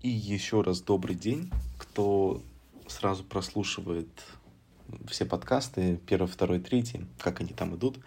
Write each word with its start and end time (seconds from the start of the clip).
И 0.00 0.10
еще 0.10 0.60
раз 0.60 0.80
добрый 0.80 1.16
день, 1.16 1.50
кто 1.76 2.40
сразу 2.86 3.24
прослушивает 3.24 4.06
все 5.08 5.24
подкасты, 5.24 5.98
первый, 6.06 6.28
второй, 6.28 6.60
третий, 6.60 7.04
как 7.18 7.40
они 7.40 7.52
там 7.52 7.74
идут. 7.74 7.98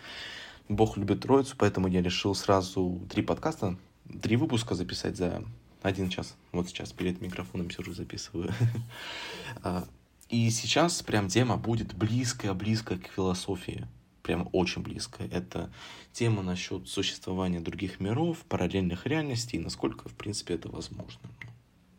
Бог 0.70 0.96
любит 0.96 1.20
троицу, 1.20 1.56
поэтому 1.58 1.90
я 1.90 2.02
решил 2.02 2.34
сразу 2.34 3.02
три 3.10 3.22
подкаста, 3.22 3.78
три 4.22 4.38
выпуска 4.38 4.74
записать 4.74 5.18
за 5.18 5.44
один 5.82 6.08
час. 6.08 6.38
Вот 6.54 6.70
сейчас 6.70 6.94
перед 6.94 7.20
микрофоном 7.20 7.70
сижу, 7.70 7.94
записываю. 7.94 8.54
А, 9.62 9.86
и 10.30 10.50
сейчас 10.50 11.04
прям 11.04 11.28
тема 11.28 11.58
будет 11.58 11.94
близкая-близкая 11.94 13.00
к 13.00 13.08
философии. 13.08 13.86
Прям 14.24 14.48
очень 14.54 14.82
близкая. 14.82 15.28
Это 15.28 15.74
тема 16.14 16.42
насчет 16.42 16.88
существования 16.88 17.60
других 17.60 18.00
миров, 18.00 18.38
параллельных 18.48 19.06
реальностей, 19.08 19.58
и 19.58 19.60
насколько, 19.60 20.08
в 20.08 20.14
принципе, 20.14 20.54
это 20.54 20.70
возможно 20.70 21.20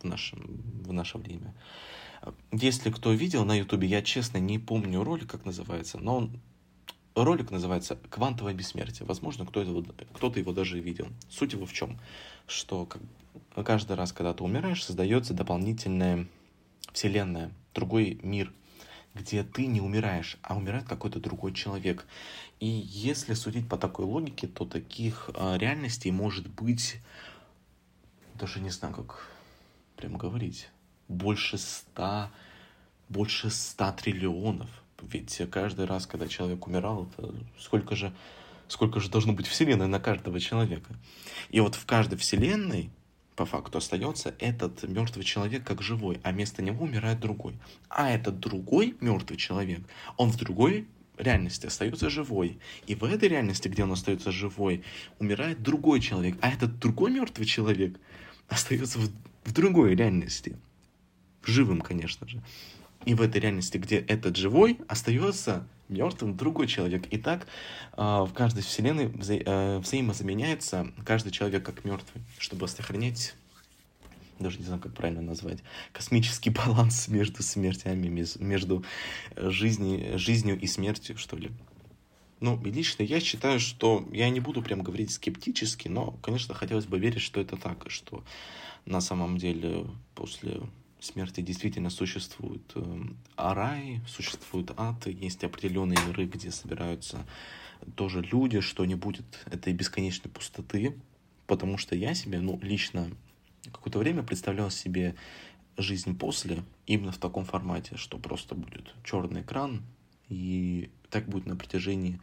в, 0.03 0.05
нашем, 0.05 0.61
в 0.83 0.93
наше 0.93 1.17
время. 1.17 1.53
Если 2.51 2.89
кто 2.91 3.11
видел 3.11 3.45
на 3.45 3.57
ютубе, 3.57 3.87
я 3.87 4.01
честно 4.01 4.37
не 4.37 4.59
помню 4.59 5.03
ролик, 5.03 5.29
как 5.29 5.45
называется, 5.45 5.97
но 5.97 6.17
он 6.17 6.39
ролик 7.15 7.51
называется 7.51 7.97
«Квантовое 8.09 8.53
бессмертие». 8.53 9.05
Возможно, 9.05 9.45
кто-то, 9.45 9.93
кто-то 10.13 10.39
его 10.39 10.53
даже 10.53 10.79
видел. 10.79 11.07
Суть 11.29 11.53
его 11.53 11.65
в 11.65 11.73
чем? 11.73 11.99
Что 12.47 12.87
каждый 13.55 13.95
раз, 13.95 14.13
когда 14.13 14.33
ты 14.33 14.43
умираешь, 14.43 14.83
создается 14.83 15.33
дополнительная 15.33 16.27
вселенная, 16.91 17.51
другой 17.73 18.19
мир, 18.23 18.53
где 19.13 19.43
ты 19.43 19.67
не 19.67 19.81
умираешь, 19.81 20.37
а 20.41 20.55
умирает 20.55 20.85
какой-то 20.85 21.19
другой 21.19 21.53
человек. 21.53 22.05
И 22.59 22.67
если 22.67 23.33
судить 23.33 23.67
по 23.67 23.77
такой 23.77 24.05
логике, 24.05 24.47
то 24.47 24.65
таких 24.65 25.29
э, 25.33 25.57
реальностей 25.57 26.11
может 26.11 26.47
быть, 26.47 26.97
даже 28.35 28.59
не 28.59 28.69
знаю, 28.69 28.93
как 28.95 29.32
прям 30.03 30.17
говорить, 30.17 30.67
больше 31.07 31.57
ста, 31.57 32.29
больше 33.07 33.49
ста 33.49 33.93
триллионов. 33.93 34.69
Ведь 35.01 35.41
каждый 35.49 35.85
раз, 35.85 36.05
когда 36.07 36.27
человек 36.27 36.67
умирал, 36.67 37.07
это 37.17 37.33
сколько 37.57 37.95
же, 37.95 38.13
сколько 38.67 38.99
же 38.99 39.09
должно 39.09 39.31
быть 39.31 39.47
вселенной 39.47 39.87
на 39.87 40.01
каждого 40.01 40.41
человека. 40.41 40.93
И 41.51 41.61
вот 41.61 41.75
в 41.75 41.85
каждой 41.85 42.17
вселенной 42.17 42.89
по 43.37 43.45
факту 43.45 43.77
остается 43.77 44.35
этот 44.39 44.83
мертвый 44.83 45.23
человек 45.23 45.63
как 45.63 45.81
живой, 45.81 46.19
а 46.23 46.33
вместо 46.33 46.61
него 46.61 46.83
умирает 46.83 47.21
другой. 47.21 47.57
А 47.87 48.11
этот 48.11 48.41
другой 48.41 48.97
мертвый 48.99 49.37
человек, 49.37 49.83
он 50.17 50.31
в 50.31 50.37
другой 50.37 50.85
реальности 51.17 51.67
остается 51.67 52.09
живой. 52.09 52.59
И 52.87 52.95
в 52.95 53.05
этой 53.05 53.29
реальности, 53.29 53.69
где 53.69 53.83
он 53.83 53.93
остается 53.93 54.33
живой, 54.33 54.83
умирает 55.19 55.63
другой 55.63 56.01
человек. 56.01 56.35
А 56.41 56.49
этот 56.49 56.77
другой 56.79 57.11
мертвый 57.11 57.45
человек 57.45 57.97
остается 58.49 58.99
в, 58.99 59.09
в 59.43 59.51
другой 59.53 59.95
реальности. 59.95 60.57
Живым, 61.43 61.81
конечно 61.81 62.27
же. 62.27 62.41
И 63.05 63.15
в 63.15 63.21
этой 63.21 63.41
реальности, 63.41 63.77
где 63.77 63.97
этот 63.97 64.37
живой, 64.37 64.79
остается 64.87 65.67
мертвым 65.89 66.37
другой 66.37 66.67
человек. 66.67 67.05
И 67.11 67.17
так 67.17 67.47
э, 67.97 68.01
в 68.01 68.31
каждой 68.33 68.63
вселенной 68.63 69.07
вза 69.07 69.35
э, 69.35 69.79
взаимозаменяется 69.79 70.91
каждый 71.05 71.31
человек 71.31 71.65
как 71.65 71.83
мертвый, 71.83 72.23
чтобы 72.37 72.67
сохранять 72.67 73.35
даже 74.39 74.59
не 74.59 74.65
знаю, 74.65 74.81
как 74.81 74.93
правильно 74.93 75.21
назвать, 75.21 75.59
космический 75.91 76.49
баланс 76.65 77.07
между 77.07 77.43
смертями, 77.43 78.07
между 78.39 78.83
жизни, 79.35 80.13
жизнью 80.15 80.59
и 80.59 80.67
смертью, 80.67 81.17
что 81.17 81.37
ли. 81.37 81.51
Ну, 82.39 82.61
и 82.61 82.71
лично 82.71 83.03
я 83.03 83.21
считаю, 83.21 83.59
что 83.59 84.05
я 84.11 84.29
не 84.29 84.41
буду 84.41 84.61
прям 84.61 84.81
говорить 84.81 85.11
скептически, 85.11 85.87
но, 85.87 86.11
конечно, 86.21 86.53
хотелось 86.53 86.85
бы 86.85 86.99
верить, 86.99 87.21
что 87.21 87.39
это 87.39 87.55
так, 87.55 87.85
что 87.87 88.23
на 88.85 89.01
самом 89.01 89.37
деле 89.37 89.87
после 90.15 90.61
смерти 90.99 91.41
действительно 91.41 91.89
существует 91.89 92.61
э, 92.75 93.01
рай, 93.35 94.01
существует 94.07 94.71
ад, 94.77 95.05
есть 95.07 95.43
определенные 95.43 95.97
миры, 96.07 96.25
где 96.25 96.51
собираются 96.51 97.25
тоже 97.95 98.21
люди, 98.21 98.61
что 98.61 98.85
не 98.85 98.95
будет 98.95 99.25
этой 99.45 99.73
бесконечной 99.73 100.31
пустоты, 100.31 100.95
потому 101.47 101.77
что 101.77 101.95
я 101.95 102.13
себе, 102.13 102.39
ну, 102.39 102.57
лично 102.61 103.09
какое-то 103.71 103.99
время 103.99 104.23
представлял 104.23 104.71
себе 104.71 105.15
жизнь 105.77 106.17
после 106.17 106.63
именно 106.85 107.11
в 107.11 107.17
таком 107.17 107.45
формате, 107.45 107.97
что 107.97 108.17
просто 108.17 108.55
будет 108.55 108.93
черный 109.03 109.41
экран, 109.41 109.83
и 110.29 110.89
так 111.09 111.27
будет 111.27 111.45
на 111.45 111.55
протяжении, 111.55 112.19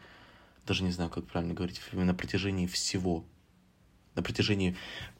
даже 0.66 0.84
не 0.84 0.91
знаю, 0.91 1.10
как 1.10 1.27
правильно 1.27 1.54
говорить, 1.54 1.81
на 1.92 2.15
протяжении 2.15 2.66
всего 2.66 3.25
на 4.15 4.22
протяжении 4.22 4.76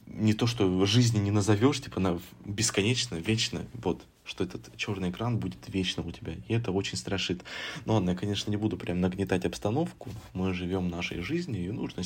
не 0.07 0.35
то, 0.35 0.47
что 0.47 0.85
жизни 0.87 1.19
не 1.19 1.31
назовешь, 1.31 1.81
типа 1.81 2.01
на 2.01 2.21
бесконечно, 2.45 3.15
вечно, 3.15 3.65
вот, 3.75 4.03
что 4.25 4.45
этот 4.45 4.77
черный 4.77 5.11
экран 5.11 5.39
будет 5.39 5.59
вечно 5.69 6.03
у 6.03 6.11
тебя. 6.11 6.35
И 6.49 6.53
это 6.53 6.73
очень 6.73 6.97
страшит. 6.97 7.43
Ну 7.85 7.95
ладно, 7.95 8.11
я, 8.11 8.17
конечно, 8.17 8.51
не 8.51 8.57
буду 8.57 8.77
прям 8.77 9.01
нагнетать 9.01 9.45
обстановку. 9.45 10.11
Мы 10.33 10.53
живем 10.53 10.89
нашей 10.89 11.21
жизнью, 11.21 11.65
и 11.65 11.71
нужно 11.71 12.03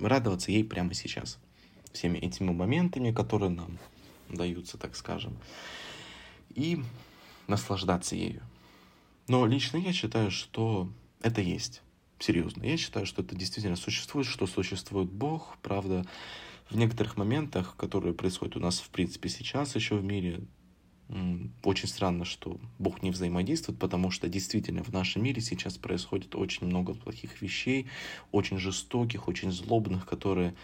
радоваться 0.00 0.50
ей 0.50 0.64
прямо 0.64 0.94
сейчас. 0.94 1.38
Всеми 1.92 2.18
этими 2.18 2.52
моментами, 2.52 3.12
которые 3.12 3.50
нам 3.50 3.78
даются, 4.28 4.76
так 4.76 4.96
скажем. 4.96 5.36
И 6.54 6.82
наслаждаться 7.46 8.16
ею. 8.16 8.42
Но 9.28 9.46
лично 9.46 9.78
я 9.78 9.92
считаю, 9.92 10.30
что 10.30 10.90
это 11.22 11.40
есть. 11.40 11.82
Серьезно. 12.18 12.64
Я 12.64 12.76
считаю, 12.76 13.06
что 13.06 13.22
это 13.22 13.36
действительно 13.36 13.76
существует, 13.76 14.26
что 14.26 14.46
существует 14.46 15.10
Бог, 15.10 15.58
правда, 15.62 16.04
в 16.70 16.76
некоторых 16.76 17.16
моментах, 17.16 17.76
которые 17.76 18.14
происходят 18.14 18.56
у 18.56 18.60
нас, 18.60 18.80
в 18.80 18.88
принципе, 18.90 19.28
сейчас 19.28 19.74
еще 19.74 19.96
в 19.96 20.04
мире, 20.04 20.40
очень 21.62 21.88
странно, 21.88 22.24
что 22.24 22.58
Бог 22.78 23.02
не 23.02 23.10
взаимодействует, 23.10 23.78
потому 23.78 24.10
что 24.10 24.28
действительно 24.28 24.82
в 24.82 24.92
нашем 24.92 25.22
мире 25.22 25.40
сейчас 25.40 25.78
происходит 25.78 26.34
очень 26.34 26.66
много 26.66 26.94
плохих 26.94 27.40
вещей, 27.40 27.86
очень 28.32 28.58
жестоких, 28.58 29.28
очень 29.28 29.52
злобных, 29.52 30.04
которые 30.06 30.56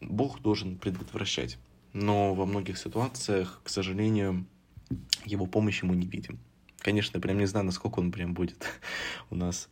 Бог 0.00 0.40
должен 0.40 0.78
предотвращать. 0.78 1.58
Но 1.92 2.34
во 2.34 2.44
многих 2.44 2.76
ситуациях, 2.76 3.60
к 3.62 3.68
сожалению, 3.68 4.46
его 5.24 5.46
помощи 5.46 5.84
мы 5.84 5.94
не 5.94 6.06
видим. 6.06 6.40
Конечно, 6.78 7.20
прям 7.20 7.38
не 7.38 7.46
знаю, 7.46 7.64
насколько 7.64 8.00
он 8.00 8.10
прям 8.10 8.34
будет 8.34 8.66
у 9.30 9.36
нас 9.36 9.68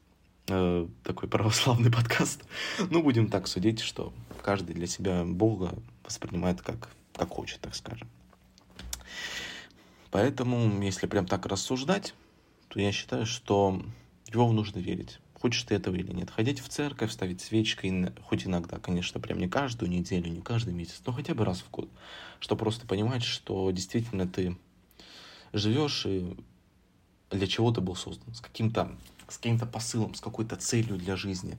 э, 0.48 0.88
такой 1.02 1.28
православный 1.28 1.90
подкаст. 1.92 2.42
Ну, 2.90 3.02
будем 3.02 3.28
так 3.28 3.46
судить, 3.46 3.80
что 3.80 4.12
каждый 4.42 4.74
для 4.74 4.86
себя 4.86 5.24
Бога 5.24 5.74
воспринимает 6.04 6.62
как, 6.62 6.88
как 7.14 7.28
хочет, 7.30 7.60
так 7.60 7.74
скажем. 7.74 8.08
Поэтому, 10.10 10.82
если 10.82 11.06
прям 11.06 11.26
так 11.26 11.46
рассуждать, 11.46 12.14
то 12.68 12.80
я 12.80 12.92
считаю, 12.92 13.26
что 13.26 13.82
в 14.26 14.34
него 14.34 14.52
нужно 14.52 14.78
верить. 14.78 15.18
Хочешь 15.40 15.64
ты 15.64 15.74
этого 15.74 15.96
или 15.96 16.12
нет. 16.12 16.30
Ходить 16.30 16.60
в 16.60 16.68
церковь, 16.68 17.10
ставить 17.10 17.40
свечкой, 17.40 18.12
хоть 18.22 18.46
иногда, 18.46 18.78
конечно, 18.78 19.20
прям 19.20 19.38
не 19.38 19.48
каждую 19.48 19.90
неделю, 19.90 20.30
не 20.30 20.40
каждый 20.40 20.72
месяц, 20.72 21.02
но 21.04 21.12
хотя 21.12 21.34
бы 21.34 21.44
раз 21.44 21.62
в 21.62 21.70
год. 21.70 21.90
Чтобы 22.38 22.60
просто 22.60 22.86
понимать, 22.86 23.24
что 23.24 23.70
действительно 23.70 24.28
ты 24.28 24.56
живешь 25.52 26.06
и 26.06 26.36
для 27.32 27.46
чего 27.46 27.72
ты 27.72 27.80
был 27.80 27.96
создан, 27.96 28.34
с 28.34 28.40
каким-то 28.40 28.96
с 29.28 29.38
каким-то 29.38 29.66
посылом, 29.66 30.14
с 30.14 30.20
какой-то 30.20 30.56
целью 30.56 30.98
для 30.98 31.16
жизни, 31.16 31.58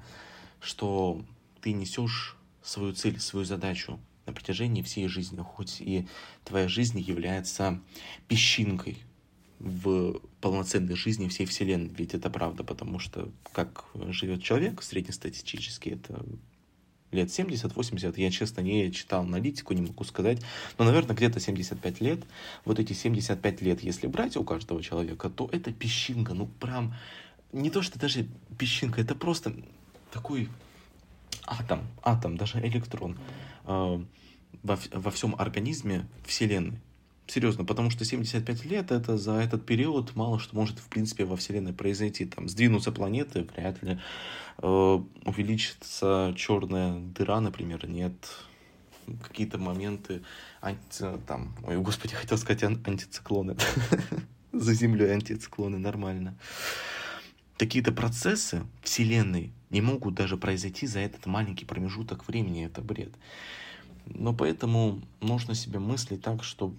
что 0.60 1.22
ты 1.62 1.74
несешь 1.74 2.38
свою 2.62 2.94
цель, 2.94 3.20
свою 3.20 3.46
задачу 3.46 4.00
на 4.26 4.34
протяжении 4.34 4.82
всей 4.82 5.08
жизни, 5.08 5.42
хоть 5.42 5.82
и 5.82 6.08
твоя 6.44 6.68
жизнь 6.68 7.00
является 7.00 7.82
песчинкой 8.28 9.00
в 9.60 10.20
полноценной 10.40 10.96
жизни 10.96 11.28
всей 11.30 11.46
Вселенной. 11.46 11.94
Ведь 11.98 12.14
это 12.14 12.30
правда, 12.30 12.64
потому 12.64 13.00
что 13.00 13.32
как 13.52 13.86
живет 14.10 14.44
человек 14.44 14.84
среднестатистически, 14.84 15.90
это 15.90 16.24
лет 17.13 17.29
70-80, 17.29 18.13
я, 18.18 18.31
честно, 18.31 18.62
не 18.62 18.91
читал 18.91 19.22
аналитику, 19.22 19.74
не 19.74 19.81
могу 19.81 20.03
сказать, 20.03 20.41
но, 20.78 20.85
наверное, 20.85 21.16
где-то 21.16 21.40
75 21.40 22.01
лет, 22.01 22.24
вот 22.66 22.79
эти 22.79 22.94
75 22.94 23.62
лет, 23.62 23.83
если 23.83 24.07
брать 24.07 24.38
у 24.38 24.44
каждого 24.44 24.81
человека, 24.81 25.30
то 25.30 25.50
это 25.51 25.71
песчинка, 25.71 26.33
ну, 26.33 26.48
прям 26.48 26.94
не 27.51 27.69
то, 27.69 27.81
что 27.81 28.00
даже 28.00 28.27
песчинка, 28.57 29.01
это 29.01 29.15
просто 29.15 29.54
такой 30.12 30.50
атом, 31.45 31.81
атом, 32.01 32.38
даже 32.38 32.60
электрон 32.60 33.18
э, 33.66 34.04
во, 34.63 34.80
во 34.92 35.12
всем 35.12 35.36
организме 35.38 36.07
Вселенной. 36.25 36.80
Серьезно, 37.28 37.64
потому 37.64 37.90
что 37.90 38.04
75 38.04 38.66
лет 38.66 38.92
это 38.92 39.18
за 39.18 39.34
этот 39.34 39.66
период 39.66 40.16
мало 40.16 40.40
что 40.40 40.56
может 40.56 40.80
в 40.80 40.88
принципе 40.90 41.25
во 41.25 41.36
Вселенной 41.36 41.74
произойти. 41.74 42.25
Там 42.25 42.50
сдвинутся 42.50 42.92
планеты, 42.92 43.48
вряд 43.56 43.81
ли 43.81 44.00
э, 44.62 44.68
увеличится 45.25 46.34
черная 46.36 47.00
дыра, 47.00 47.40
например, 47.40 47.88
нет 47.88 48.14
какие-то 49.22 49.58
моменты 49.58 50.22
анти, 50.62 51.06
там, 51.28 51.56
ой, 51.66 51.78
господи, 51.78 52.14
хотел 52.16 52.38
сказать 52.38 52.64
ан- 52.64 52.84
антициклоны. 52.86 53.56
За 54.52 54.74
землей 54.74 55.12
антициклоны, 55.14 55.78
нормально 55.80 56.38
какие-то 57.58 57.92
процессы 57.92 58.64
Вселенной 58.81 59.52
не 59.69 59.81
могут 59.81 60.16
даже 60.16 60.38
произойти 60.38 60.88
за 60.88 61.00
этот 61.00 61.26
маленький 61.26 61.66
промежуток 61.66 62.28
времени. 62.28 62.66
Это 62.66 62.81
бред. 62.81 63.14
Но 64.06 64.34
поэтому 64.34 65.02
нужно 65.22 65.56
себе 65.56 65.80
мыслить 65.80 66.22
так, 66.22 66.44
что 66.44 66.74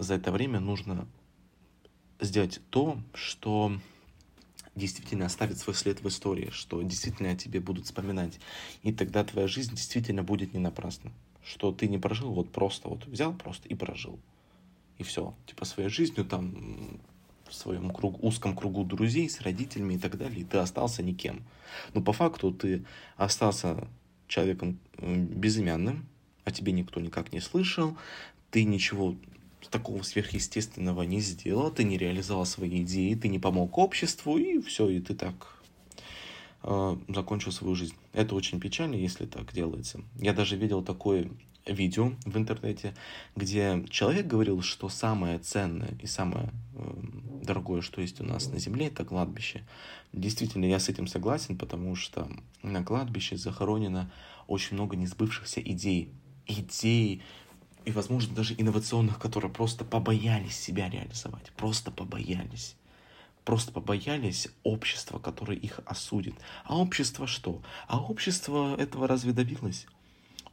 за 0.00 0.14
это 0.14 0.32
время 0.32 0.60
нужно 0.60 1.06
сделать 2.20 2.60
то, 2.70 2.98
что 3.14 3.72
действительно 4.74 5.26
оставит 5.26 5.58
свой 5.58 5.74
след 5.74 6.02
в 6.02 6.08
истории, 6.08 6.48
что 6.52 6.80
действительно 6.82 7.30
о 7.30 7.36
тебе 7.36 7.60
будут 7.60 7.84
вспоминать. 7.84 8.40
И 8.82 8.92
тогда 8.92 9.24
твоя 9.24 9.46
жизнь 9.46 9.74
действительно 9.74 10.22
будет 10.22 10.54
не 10.54 10.58
напрасна. 10.58 11.12
Что 11.44 11.70
ты 11.72 11.86
не 11.86 11.98
прожил, 11.98 12.32
вот 12.32 12.50
просто 12.50 12.88
вот 12.88 13.06
взял 13.06 13.34
просто 13.34 13.68
и 13.68 13.74
прожил. 13.74 14.18
И 14.96 15.02
все. 15.02 15.34
Типа 15.46 15.64
своей 15.64 15.90
жизнью 15.90 16.24
там 16.24 17.00
в 17.46 17.54
своем 17.54 17.90
круг, 17.90 18.22
узком 18.22 18.56
кругу 18.56 18.84
друзей, 18.84 19.28
с 19.28 19.40
родителями 19.40 19.94
и 19.94 19.98
так 19.98 20.16
далее, 20.16 20.40
и 20.40 20.44
ты 20.44 20.58
остался 20.58 21.02
никем. 21.02 21.42
Но 21.92 22.00
по 22.00 22.12
факту 22.12 22.52
ты 22.52 22.84
остался 23.16 23.88
человеком 24.28 24.78
безымянным, 24.98 26.06
о 26.44 26.52
тебе 26.52 26.72
никто 26.72 27.00
никак 27.00 27.32
не 27.32 27.40
слышал, 27.40 27.98
ты 28.50 28.64
ничего 28.64 29.16
такого 29.68 30.02
сверхъестественного 30.02 31.02
не 31.02 31.20
сделал, 31.20 31.70
ты 31.70 31.84
не 31.84 31.98
реализовал 31.98 32.46
свои 32.46 32.82
идеи, 32.82 33.14
ты 33.14 33.28
не 33.28 33.38
помог 33.38 33.76
обществу, 33.78 34.38
и 34.38 34.60
все, 34.60 34.88
и 34.88 35.00
ты 35.00 35.14
так 35.14 35.62
э, 36.62 36.96
закончил 37.08 37.52
свою 37.52 37.74
жизнь. 37.74 37.94
Это 38.12 38.34
очень 38.34 38.60
печально, 38.60 38.94
если 38.94 39.26
так 39.26 39.52
делается. 39.52 40.00
Я 40.16 40.32
даже 40.32 40.56
видел 40.56 40.82
такое 40.82 41.30
видео 41.66 42.12
в 42.24 42.36
интернете, 42.36 42.94
где 43.36 43.84
человек 43.90 44.26
говорил, 44.26 44.62
что 44.62 44.88
самое 44.88 45.38
ценное 45.38 45.94
и 46.00 46.06
самое 46.06 46.50
э, 46.74 46.94
дорогое, 47.42 47.82
что 47.82 48.00
есть 48.00 48.20
у 48.20 48.24
нас 48.24 48.48
на 48.48 48.58
земле, 48.58 48.86
это 48.86 49.04
кладбище. 49.04 49.64
Действительно, 50.12 50.64
я 50.64 50.78
с 50.78 50.88
этим 50.88 51.06
согласен, 51.06 51.56
потому 51.56 51.94
что 51.94 52.28
на 52.62 52.82
кладбище 52.82 53.36
захоронено 53.36 54.10
очень 54.46 54.74
много 54.74 54.96
несбывшихся 54.96 55.60
идей. 55.60 56.12
Идей, 56.46 57.22
и, 57.84 57.92
возможно, 57.92 58.34
даже 58.34 58.54
инновационных, 58.56 59.18
которые 59.18 59.52
просто 59.52 59.84
побоялись 59.84 60.56
себя 60.56 60.88
реализовать, 60.88 61.50
просто 61.52 61.90
побоялись. 61.90 62.76
Просто 63.44 63.72
побоялись 63.72 64.48
общества, 64.62 65.18
которое 65.18 65.56
их 65.56 65.80
осудит. 65.86 66.34
А 66.64 66.78
общество 66.78 67.26
что? 67.26 67.62
А 67.88 67.98
общество 67.98 68.76
этого 68.76 69.08
разве 69.08 69.32
добилось? 69.32 69.86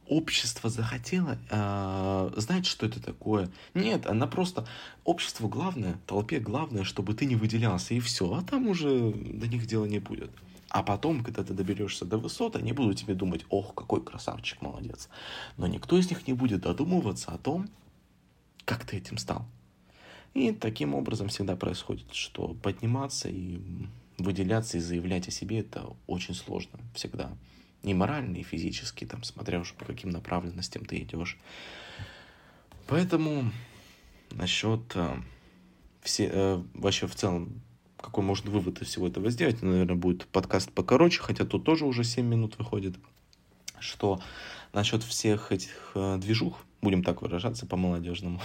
Общество 0.08 0.70
захотело 0.70 1.38
э, 1.50 2.30
знать, 2.36 2.64
что 2.64 2.86
это 2.86 3.00
такое. 3.02 3.50
Нет, 3.74 4.06
она 4.06 4.26
просто... 4.26 4.66
Обществу 5.04 5.48
главное, 5.48 5.98
толпе 6.06 6.38
главное, 6.38 6.84
чтобы 6.84 7.12
ты 7.12 7.26
не 7.26 7.36
выделялся, 7.36 7.92
и 7.92 8.00
все. 8.00 8.32
А 8.32 8.42
там 8.42 8.68
уже 8.68 9.12
до 9.12 9.46
них 9.46 9.66
дела 9.66 9.84
не 9.84 9.98
будет. 9.98 10.30
А 10.70 10.82
потом, 10.82 11.24
когда 11.24 11.42
ты 11.44 11.54
доберешься 11.54 12.04
до 12.04 12.18
высот, 12.18 12.56
они 12.56 12.72
будут 12.72 12.98
тебе 12.98 13.14
думать, 13.14 13.44
ох, 13.48 13.74
какой 13.74 14.04
красавчик, 14.04 14.60
молодец. 14.60 15.08
Но 15.56 15.66
никто 15.66 15.98
из 15.98 16.10
них 16.10 16.26
не 16.26 16.34
будет 16.34 16.60
додумываться 16.60 17.32
о 17.32 17.38
том, 17.38 17.68
как 18.64 18.84
ты 18.84 18.98
этим 18.98 19.16
стал. 19.16 19.46
И 20.34 20.52
таким 20.52 20.94
образом 20.94 21.28
всегда 21.28 21.56
происходит, 21.56 22.12
что 22.12 22.54
подниматься 22.62 23.30
и 23.30 23.60
выделяться 24.18 24.76
и 24.76 24.80
заявлять 24.80 25.28
о 25.28 25.30
себе 25.30 25.60
это 25.60 25.96
очень 26.06 26.34
сложно 26.34 26.78
всегда. 26.94 27.30
И 27.82 27.94
морально, 27.94 28.36
и 28.36 28.42
физически, 28.42 29.04
там, 29.04 29.22
смотря 29.22 29.60
уж 29.60 29.72
по 29.72 29.84
каким 29.84 30.10
направленностям 30.10 30.84
ты 30.84 30.98
идешь. 30.98 31.38
Поэтому 32.88 33.52
насчет 34.32 34.80
э, 34.96 35.16
все, 36.02 36.28
э, 36.32 36.62
вообще 36.74 37.06
в 37.06 37.14
целом 37.14 37.62
какой 38.08 38.24
можно 38.24 38.50
вывод 38.50 38.80
из 38.80 38.88
всего 38.88 39.06
этого 39.06 39.28
сделать. 39.28 39.60
Наверное, 39.60 39.94
будет 39.94 40.26
подкаст 40.28 40.72
покороче, 40.72 41.20
хотя 41.20 41.44
тут 41.44 41.64
тоже 41.64 41.84
уже 41.84 42.04
7 42.04 42.24
минут 42.24 42.56
выходит. 42.56 42.96
Что 43.80 44.18
насчет 44.72 45.02
всех 45.02 45.52
этих 45.52 45.92
э, 45.94 46.16
движух, 46.16 46.64
будем 46.80 47.04
так 47.04 47.20
выражаться 47.20 47.66
по-молодежному, 47.66 48.40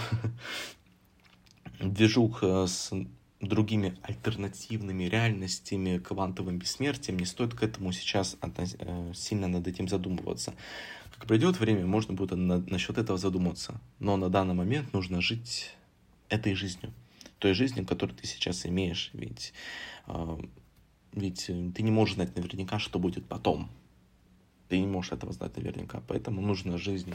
движух 1.79 2.43
э, 2.43 2.67
с 2.67 2.91
другими 3.39 3.97
альтернативными 4.01 5.05
реальностями, 5.05 5.97
квантовым 5.97 6.59
бессмертием, 6.59 7.17
не 7.17 7.25
стоит 7.25 7.53
к 7.53 7.63
этому 7.63 7.93
сейчас 7.93 8.35
э, 8.41 9.13
сильно 9.15 9.47
над 9.47 9.65
этим 9.65 9.87
задумываться. 9.87 10.53
Как 11.17 11.25
придет 11.25 11.57
время, 11.57 11.85
можно 11.85 12.13
будет 12.13 12.31
на, 12.31 12.57
насчет 12.57 12.97
этого 12.97 13.17
задуматься. 13.17 13.79
Но 13.99 14.17
на 14.17 14.27
данный 14.29 14.55
момент 14.55 14.91
нужно 14.91 15.21
жить 15.21 15.73
этой 16.27 16.53
жизнью 16.53 16.91
той 17.43 17.53
жизнью, 17.53 17.85
которую 17.85 18.17
ты 18.17 18.25
сейчас 18.25 18.65
имеешь. 18.65 19.09
Ведь, 19.11 19.53
э, 20.07 20.37
ведь 21.11 21.47
ты 21.75 21.83
не 21.83 21.91
можешь 21.91 22.15
знать 22.15 22.33
наверняка, 22.37 22.79
что 22.79 22.99
будет 22.99 23.25
потом. 23.25 23.69
Ты 24.69 24.79
не 24.79 24.87
можешь 24.87 25.11
этого 25.11 25.33
знать 25.33 25.57
наверняка. 25.57 26.01
Поэтому 26.07 26.41
нужно 26.41 26.77
жизнь, 26.77 27.13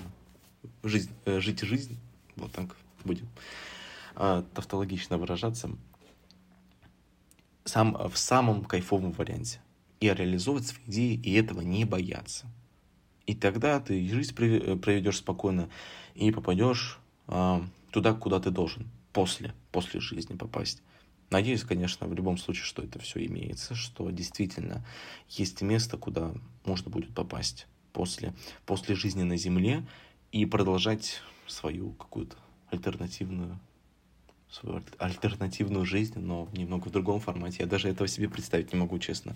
жизнь, 0.83 1.11
э, 1.25 1.41
жить 1.41 1.61
жизнь, 1.61 1.97
вот 2.37 2.53
так 2.53 2.77
будем 3.05 3.27
э, 4.17 4.43
тавтологично 4.55 5.17
выражаться, 5.17 5.71
сам, 7.65 7.97
в 8.11 8.19
самом 8.19 8.65
кайфовом 8.65 9.13
варианте. 9.13 9.63
И 10.01 10.09
реализовывать 10.09 10.67
свои 10.67 10.85
идеи, 10.89 11.15
и 11.25 11.33
этого 11.33 11.63
не 11.63 11.87
бояться. 11.87 12.47
И 13.25 13.35
тогда 13.35 13.81
ты 13.81 14.07
жизнь 14.07 14.35
проведешь 14.35 15.17
спокойно 15.17 15.71
и 16.15 16.31
попадешь 16.33 16.99
э, 17.29 17.63
туда, 17.93 18.13
куда 18.13 18.41
ты 18.41 18.51
должен 18.51 18.87
после, 19.19 19.53
после 19.73 19.99
жизни 19.99 20.37
попасть. 20.37 20.81
Надеюсь, 21.31 21.65
конечно, 21.65 22.07
в 22.07 22.15
любом 22.15 22.39
случае, 22.39 22.63
что 22.63 22.85
это 22.85 23.01
все 23.01 23.27
имеется, 23.27 23.75
что 23.75 24.09
действительно 24.11 24.87
есть 25.29 25.61
место, 25.61 25.97
куда 25.97 26.33
можно 26.65 26.89
будет 26.89 27.13
попасть 27.13 27.67
после, 27.93 28.33
после 28.65 28.95
жизни 28.95 29.25
на 29.25 29.37
Земле 29.37 29.85
и 30.31 30.47
продолжать 30.47 31.21
свою 31.49 31.95
какую-то 31.95 32.37
альтернативную 32.71 33.59
свою 34.51 34.83
альтернативную 34.99 35.85
жизнь, 35.85 36.21
но 36.21 36.49
немного 36.53 36.89
в 36.89 36.93
другом 36.93 37.19
формате. 37.19 37.57
Я 37.61 37.67
даже 37.67 37.89
этого 37.89 38.07
себе 38.07 38.29
представить 38.29 38.73
не 38.73 38.79
могу, 38.79 39.01
честно. 39.01 39.35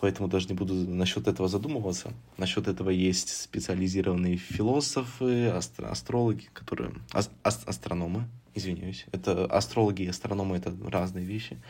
Поэтому 0.00 0.28
даже 0.28 0.48
не 0.48 0.54
буду 0.54 0.74
насчет 0.74 1.26
этого 1.28 1.48
задумываться. 1.48 2.12
Насчет 2.36 2.68
этого 2.68 2.90
есть 2.90 3.30
специализированные 3.30 4.36
философы, 4.36 5.46
астро 5.46 5.88
астрологи, 5.88 6.50
которые... 6.52 6.92
Ас 7.12 7.30
астрономы, 7.42 8.28
извиняюсь. 8.54 9.06
Это 9.12 9.46
астрологи 9.46 10.02
и 10.02 10.08
астрономы— 10.08 10.56
это 10.58 10.74
разные 10.86 11.24
вещи, 11.24 11.60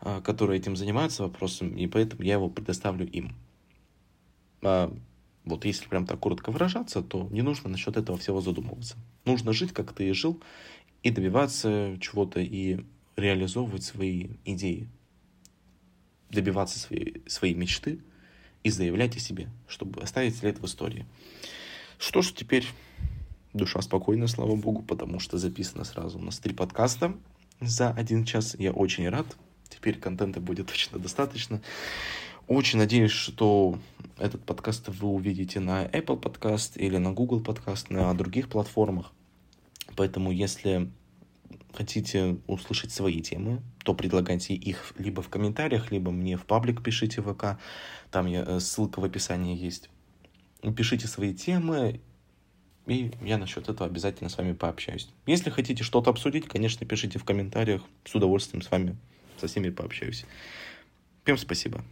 а, 0.00 0.20
которые 0.20 0.58
этим 0.58 0.76
занимаются 0.76 1.22
вопросом, 1.22 1.76
и 1.76 1.86
поэтому 1.86 2.22
я 2.22 2.34
его 2.34 2.48
предоставлю 2.48 3.08
им. 3.08 3.34
А, 4.62 4.94
вот 5.44 5.64
если 5.64 5.88
прям 5.88 6.06
так 6.06 6.20
коротко 6.20 6.50
выражаться, 6.50 7.02
то 7.02 7.28
не 7.30 7.42
нужно 7.42 7.70
насчет 7.70 7.96
этого 7.96 8.18
всего 8.18 8.40
задумываться. 8.40 8.96
Нужно 9.24 9.52
жить, 9.52 9.72
как 9.72 9.92
ты 9.92 10.08
и 10.08 10.12
жил, 10.12 10.40
и 11.02 11.10
добиваться 11.10 11.96
чего-то, 12.00 12.40
и 12.40 12.84
реализовывать 13.16 13.84
свои 13.84 14.28
идеи, 14.44 14.88
добиваться 16.30 16.78
своей, 16.78 17.22
своей 17.26 17.54
мечты 17.54 18.00
и 18.62 18.70
заявлять 18.70 19.16
о 19.16 19.20
себе, 19.20 19.48
чтобы 19.66 20.02
оставить 20.02 20.36
след 20.36 20.58
в 20.58 20.66
истории. 20.66 21.06
Что 21.98 22.22
ж, 22.22 22.32
теперь 22.32 22.66
душа 23.52 23.80
спокойна, 23.82 24.26
слава 24.28 24.54
богу, 24.56 24.82
потому 24.82 25.20
что 25.20 25.38
записано 25.38 25.84
сразу 25.84 26.18
у 26.18 26.22
нас 26.22 26.38
три 26.38 26.54
подкаста 26.54 27.14
за 27.60 27.90
один 27.90 28.24
час. 28.24 28.56
Я 28.58 28.72
очень 28.72 29.08
рад. 29.08 29.26
Теперь 29.68 29.98
контента 29.98 30.40
будет 30.40 30.68
точно 30.68 30.98
достаточно. 30.98 31.60
Очень 32.46 32.78
надеюсь, 32.78 33.12
что 33.12 33.78
этот 34.18 34.44
подкаст 34.44 34.88
вы 34.88 35.08
увидите 35.08 35.60
на 35.60 35.84
Apple 35.86 36.20
Podcast 36.20 36.76
или 36.76 36.96
на 36.96 37.12
Google 37.12 37.40
Podcast, 37.40 37.86
на 37.90 38.12
других 38.14 38.48
платформах. 38.48 39.12
Поэтому, 39.94 40.32
если 40.32 40.90
хотите 41.72 42.38
услышать 42.46 42.92
свои 42.92 43.20
темы, 43.20 43.62
то 43.84 43.94
предлагайте 43.94 44.54
их 44.54 44.92
либо 44.98 45.22
в 45.22 45.28
комментариях, 45.28 45.92
либо 45.92 46.10
мне 46.10 46.36
в 46.36 46.44
паблик 46.44 46.82
пишите 46.82 47.20
в 47.20 47.32
ВК. 47.32 47.60
Там 48.10 48.26
я, 48.26 48.42
э, 48.42 48.60
ссылка 48.60 49.00
в 49.00 49.04
описании 49.04 49.56
есть. 49.56 49.88
Пишите 50.76 51.06
свои 51.06 51.34
темы, 51.34 52.00
и 52.86 53.10
я 53.22 53.38
насчет 53.38 53.68
этого 53.68 53.88
обязательно 53.88 54.30
с 54.30 54.38
вами 54.38 54.52
пообщаюсь. 54.52 55.08
Если 55.26 55.50
хотите 55.50 55.84
что-то 55.84 56.10
обсудить, 56.10 56.48
конечно, 56.48 56.86
пишите 56.86 57.18
в 57.18 57.24
комментариях. 57.24 57.82
С 58.04 58.14
удовольствием 58.14 58.62
с 58.62 58.70
вами, 58.70 58.96
со 59.38 59.46
всеми 59.46 59.70
пообщаюсь. 59.70 60.24
Всем 61.24 61.36
спасибо. 61.36 61.84